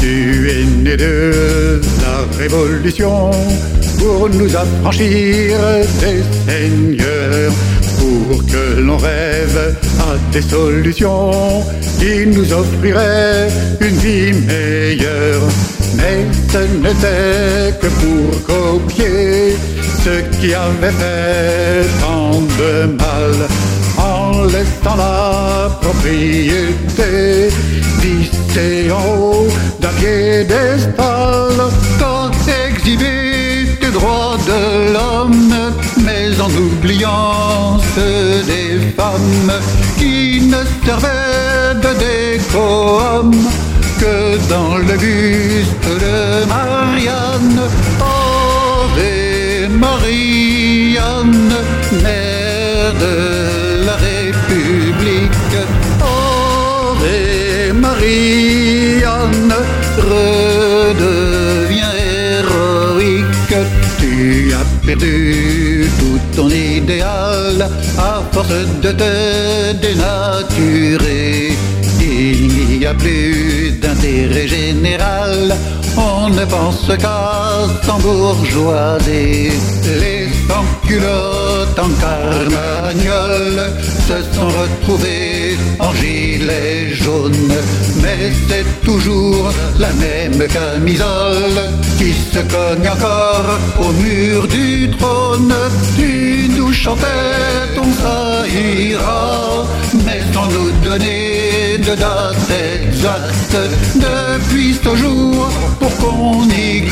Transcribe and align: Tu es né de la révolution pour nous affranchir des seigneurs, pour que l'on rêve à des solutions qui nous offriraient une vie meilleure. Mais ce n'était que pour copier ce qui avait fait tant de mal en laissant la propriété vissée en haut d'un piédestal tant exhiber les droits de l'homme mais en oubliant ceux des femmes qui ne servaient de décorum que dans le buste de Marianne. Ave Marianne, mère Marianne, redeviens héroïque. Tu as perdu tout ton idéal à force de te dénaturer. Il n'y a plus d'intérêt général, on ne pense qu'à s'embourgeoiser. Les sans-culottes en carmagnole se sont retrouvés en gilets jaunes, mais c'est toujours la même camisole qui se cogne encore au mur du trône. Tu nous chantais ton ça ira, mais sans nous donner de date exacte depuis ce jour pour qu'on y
Tu 0.00 0.48
es 0.48 0.64
né 0.82 0.96
de 0.96 1.78
la 2.02 2.38
révolution 2.38 3.30
pour 3.98 4.30
nous 4.30 4.56
affranchir 4.56 5.58
des 6.00 6.22
seigneurs, 6.46 7.52
pour 7.98 8.46
que 8.46 8.80
l'on 8.80 8.96
rêve 8.96 9.76
à 9.98 10.16
des 10.32 10.40
solutions 10.40 11.62
qui 11.98 12.26
nous 12.26 12.50
offriraient 12.50 13.48
une 13.80 13.96
vie 13.96 14.32
meilleure. 14.32 15.42
Mais 15.96 16.24
ce 16.50 16.58
n'était 16.82 17.78
que 17.78 17.88
pour 18.00 18.42
copier 18.44 19.54
ce 20.02 20.38
qui 20.38 20.54
avait 20.54 20.96
fait 21.00 21.86
tant 22.00 22.40
de 22.40 22.86
mal 22.86 23.48
en 24.30 24.44
laissant 24.44 24.96
la 24.96 25.68
propriété 25.80 27.48
vissée 28.00 28.90
en 28.90 29.04
haut 29.18 29.48
d'un 29.80 29.94
piédestal 30.00 31.52
tant 31.98 32.30
exhiber 32.66 33.66
les 33.82 33.90
droits 33.90 34.38
de 34.50 34.92
l'homme 34.92 35.54
mais 36.04 36.40
en 36.40 36.50
oubliant 36.66 37.78
ceux 37.94 38.42
des 38.52 38.92
femmes 38.96 39.52
qui 39.98 40.40
ne 40.52 40.62
servaient 40.84 41.74
de 41.84 41.92
décorum 42.04 43.32
que 44.00 44.48
dans 44.48 44.76
le 44.78 44.96
buste 44.96 45.86
de 46.04 46.46
Marianne. 46.48 47.60
Ave 48.00 49.68
Marianne, 49.78 51.52
mère 52.02 52.94
Marianne, 58.10 59.54
redeviens 60.10 61.94
héroïque. 62.42 63.54
Tu 63.98 64.52
as 64.52 64.86
perdu 64.86 65.88
tout 65.98 66.20
ton 66.34 66.50
idéal 66.50 67.68
à 67.98 68.22
force 68.32 68.66
de 68.82 68.90
te 68.90 69.72
dénaturer. 69.84 71.52
Il 72.00 72.78
n'y 72.78 72.86
a 72.86 72.94
plus 72.94 73.78
d'intérêt 73.80 74.48
général, 74.48 75.54
on 75.96 76.30
ne 76.30 76.44
pense 76.46 76.90
qu'à 76.98 77.68
s'embourgeoiser. 77.84 79.52
Les 80.02 80.28
sans-culottes 80.48 81.78
en 81.78 81.90
carmagnole 82.04 83.60
se 84.08 84.16
sont 84.34 84.48
retrouvés 84.48 85.29
en 85.80 85.94
gilets 85.94 86.94
jaunes, 86.94 87.52
mais 88.02 88.32
c'est 88.48 88.84
toujours 88.84 89.50
la 89.78 89.92
même 89.92 90.46
camisole 90.48 91.60
qui 91.98 92.12
se 92.12 92.40
cogne 92.54 92.88
encore 92.88 93.58
au 93.80 93.92
mur 93.92 94.46
du 94.46 94.90
trône. 94.98 95.54
Tu 95.96 96.50
nous 96.56 96.72
chantais 96.72 97.06
ton 97.74 97.90
ça 98.00 98.46
ira, 98.48 99.66
mais 100.04 100.20
sans 100.32 100.46
nous 100.46 100.70
donner 100.84 101.78
de 101.78 101.94
date 101.94 102.50
exacte 102.74 103.56
depuis 103.94 104.78
ce 104.82 104.96
jour 104.96 105.48
pour 105.78 105.96
qu'on 105.96 106.44
y 106.48 106.86